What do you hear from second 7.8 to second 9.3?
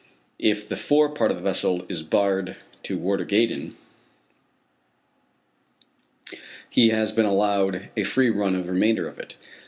a free run of the remainder of